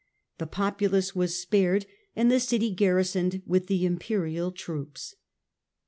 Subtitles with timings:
[0.39, 5.13] The populace was spared and the city garrisoned with the Imperial troops.